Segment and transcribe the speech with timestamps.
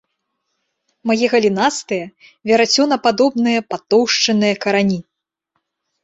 [1.09, 2.05] Мае галінастыя,
[2.51, 4.99] верацёнападобныя патоўшчаныя карані.